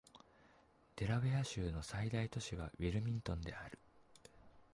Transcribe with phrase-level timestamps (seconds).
[0.95, 3.77] デラウェア州の最大都市はウィルミントンである